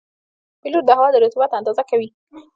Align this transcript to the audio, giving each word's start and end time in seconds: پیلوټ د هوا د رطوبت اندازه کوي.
پیلوټ 0.61 0.83
د 0.87 0.91
هوا 0.97 1.07
د 1.11 1.15
رطوبت 1.23 1.51
اندازه 1.59 1.83
کوي. 1.89 2.09